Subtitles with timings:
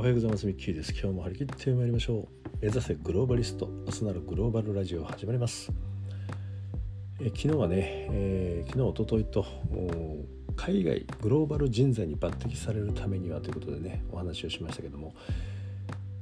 [0.00, 0.46] おはようございます。
[0.46, 0.92] ミッキーです。
[0.92, 2.48] 今日も張り切ってまいりましょう。
[2.62, 5.70] 目指せグローバリスト、明日なるグローバルラジオ始まります。
[7.20, 9.44] え昨日はね、えー、昨日、おとといと
[10.56, 15.14] 海外グローバル人材に抜擢されるためにはということでね、お話をしましたけども、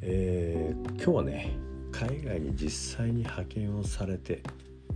[0.00, 1.58] えー、今日はね、
[1.92, 4.42] 海外に実際に派遣をされて、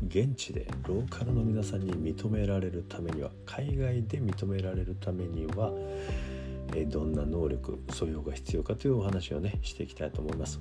[0.09, 5.71] 現地でローカルの皆さんに認められるためには海外で認められるためには
[6.89, 10.61] どんな能力素養が必要かというお話をねしていきたいと思います。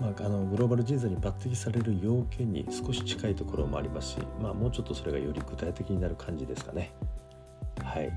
[0.00, 6.92] まあ、あのグローバル人材に抜擢される要件に少し近いところもありますし、まあ、もうちょっとそれがより具体的になる感じですかね。
[7.82, 8.12] はい、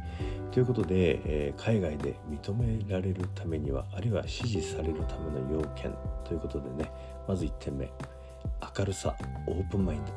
[0.52, 6.92] ということで、えー、海外で認められるためにはあるいは支持されるための要件ということでね
[7.28, 7.92] まず1点目
[8.78, 9.16] 明るさ
[9.48, 10.12] オープンマインド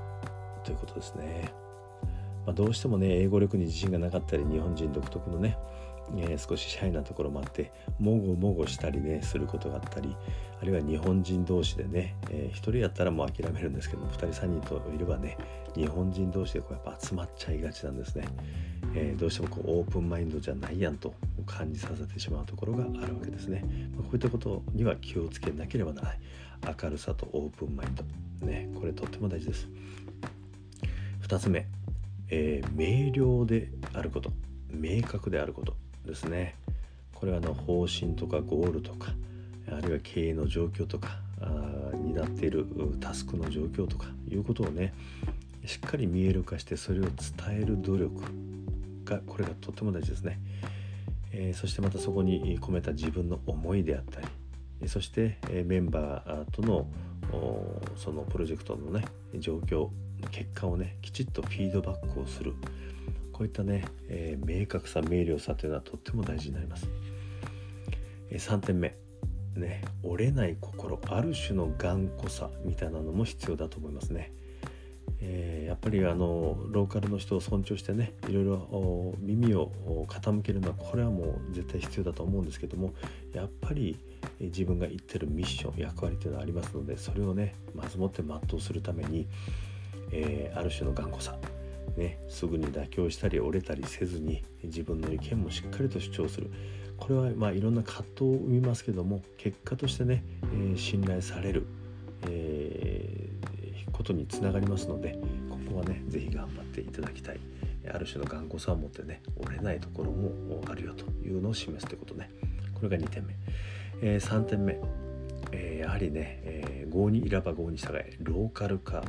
[0.65, 1.53] ということですね。
[2.47, 5.57] まあ、どうしてもね英語力に自信がなかったり日本人独特のね
[6.17, 10.17] えー、少しシャイなところもあってもごもごしたりねすることがあったり
[10.61, 15.37] あるいは日本人同士でね、えー、1人やったらもう諦めるんですけども2人3人といればね
[15.75, 18.25] 日本人同士でこうやっぱ集まっちゃいがちなんですね、
[18.95, 21.15] えー、どうしてもこうオープンマインドじゃないやんと
[21.47, 26.19] 感じさせてしまうところがあるわけですね、まあ、こういったことには気をつけなければならない。
[26.83, 29.69] 明るさとオープンマインドねこれとっても大事です。
[31.23, 31.67] 2つ目、
[32.31, 34.31] え明瞭であること。
[34.71, 35.77] 明確であること。
[36.05, 36.57] ですね。
[37.15, 39.13] これはの方針とかゴールとか
[39.71, 41.19] あるいは経営の状況とか
[41.95, 42.67] になっている
[43.01, 44.93] タスクの状況とかいうことをね
[45.65, 47.13] しっかり見える化してそれを伝
[47.63, 48.15] える努力
[49.05, 50.39] がこれがとっても大事ですね、
[51.33, 56.87] えー、そしてまたそこに込めた自分の思いであったりそしてメンバーとの
[57.97, 59.05] そのプロジェクトのね
[59.39, 59.89] 状況
[60.31, 62.53] 結果をねきちっとフィードバックをする。
[63.35, 66.89] こういったね、えー、明確さ明瞭さというのはとっても大事になります、
[68.31, 68.97] えー、3点目。
[69.57, 71.01] ね折れない心。
[71.09, 74.33] ある種の頑固さみたいなのも必要だと思いますね、
[75.21, 82.95] えー、やっぱりあのローカルの人を尊重してねいろいろ耳を傾けるのはこれはもう絶対必要だと思うんですけども
[83.33, 83.99] やっぱり
[84.41, 89.27] 自分が言ってるミッション役割というのはありますのでそれをねまずもって全うするために、
[90.13, 91.37] えー、ある種の頑固さ。
[91.97, 96.51] ね、すぐに妥協したり折れたりせずに自分の意見もしっかりと主張する。
[96.97, 101.67] これはまあいろんな葛藤を生みますけども結果としてね、えー、信頼される、
[102.29, 105.19] えー、ことにつながりますので
[105.51, 107.41] ここはね是非頑張っていただきたい。
[107.93, 112.31] ある種の頑固さを持ってね折れないところもあるよというのを示すということね。
[112.73, 113.37] これが2点目、
[114.01, 114.81] えー、3点目、
[115.53, 119.05] えやはりね、えー、にいらば合に従えローカル化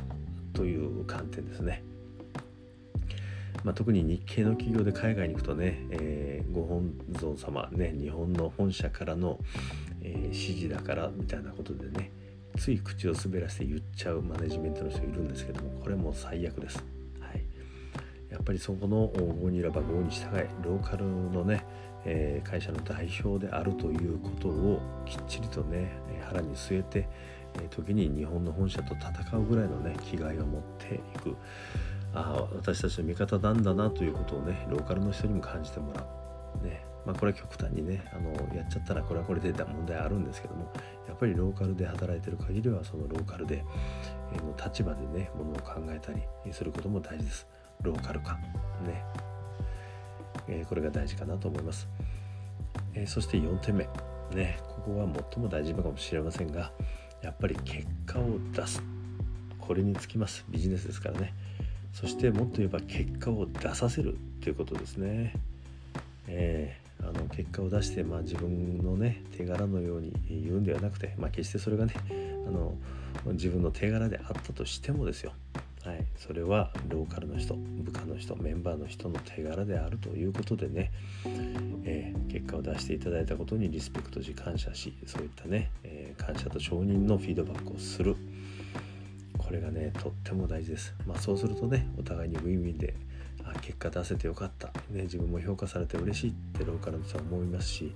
[0.52, 1.82] という観点ですね。
[3.64, 9.40] まあ、特に日系の企業で海外に行くとね、えー、ご本尊様ね日本の本社からの、
[10.02, 12.12] えー、指示だからみたいなことでね
[12.56, 16.82] つい口を滑らせて言っちゃうマネジメントの人いるんですけどもこれも最悪です。
[17.20, 17.44] はい、
[18.30, 21.64] やっぱりそこの5にいらば5に従いローカルのね、
[22.04, 27.08] えー、会社の代表であるということをきっちりとね腹に据えて
[27.70, 31.36] 時に日本の本社と戦うぐらいのね気概を持っていく
[32.16, 36.02] あ私たちの味方なんだなということをねローカルの人にも感じてもら
[36.62, 36.64] う。
[36.64, 36.84] ね。
[37.04, 40.72] まあ、これは極端にねあのやっちゃったらこれはこれで問題あるんですけども
[41.06, 43.64] やっぱりローカルで働いてる限りはそのローカルで、
[44.32, 46.20] えの立場でねものを考えたり
[46.52, 47.46] することも大事です。
[47.82, 48.34] ローカル化。
[48.84, 49.04] ね、
[50.48, 51.88] えー、これが大事かなと思います。
[52.94, 53.88] えー、そして4点目。
[54.34, 54.58] ね。
[54.62, 56.72] ここは最も大事かもしれませんが
[57.22, 58.82] やっぱり結果を出す。
[59.60, 60.44] これにつきます。
[60.48, 61.34] ビジネスですからね。
[61.96, 65.32] そしてもっと言えば結果を出させるということですね。
[66.28, 71.94] えー、あの結果を出して、まあ、自分のね手柄のように言うんではなくて、まあ、決してそれがね
[72.46, 72.74] あの
[73.32, 75.32] 自分の手柄であったとしてもですよ、
[75.84, 80.90] はい、それはローカルの人部下の人メンバーの人の手柄であるということでね、
[81.84, 88.16] えー、結果を出していただいたことにリスペクトし感謝しそういったね、えー、感謝と承認のフィードバックをする。
[89.46, 90.94] これがねとっても大事です。
[91.06, 92.94] まあ、そうするとねお互いにウィンウィンで
[93.44, 97.94] あ結果出せてよかった、ね、自分も評価されて嬉しいってローカルの人は思いますし、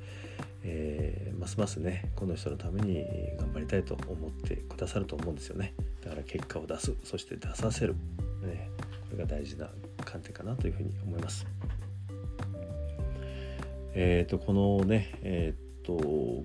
[0.62, 3.04] えー、ますますねこの人のために
[3.36, 5.74] 頑張りたいと思ってくださると思うんですよね。
[6.04, 6.94] だから結果を出す。
[7.02, 7.94] そして出させる、
[8.42, 8.70] ね、
[9.10, 9.68] これが大事な
[10.04, 11.46] 観点かなというふうに思います。
[13.94, 15.94] えっ、ー、とこのねえっ、ー、と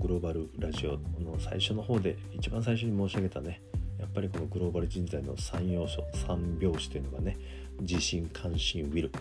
[0.01, 3.61] グローバルラジオの最初の方で一番最初に申し上げたね
[3.99, 7.37] やっぱりこのグローバル人材の3要素3拍子というのがね
[7.81, 9.11] 自信関心ウィル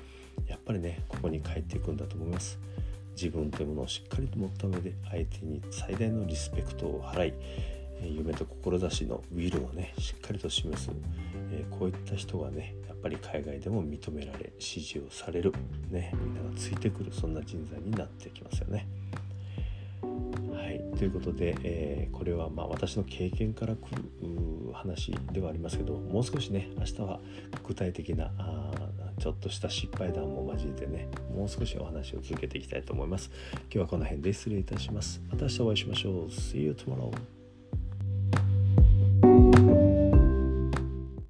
[0.47, 2.59] やっぱりねここに帰っていくんだと思います
[3.17, 7.35] 自分というものをしっかりと持った上で相手に最大のリスペクトを払い
[8.03, 10.91] 夢と志のウィルをねしっかりと示す、
[11.53, 15.53] えこういった人がねやっぱり海外でも認められ支持をされる、
[15.91, 18.87] ね、みんながついてくるそんな人材になってきますよね。
[20.97, 27.21] ということで、えー、これはま私の経験からくる話ではありますけどもう少しね明日は
[27.67, 28.71] 具体的なあ
[29.19, 33.31] ちょっとした失敗談も交えてねもう少しお話を続けていきたいと思います。
[33.65, 35.21] 今日はこの辺で失礼いたします。
[35.31, 36.27] また明日お会いしましょう。
[36.29, 37.34] See you tomorrow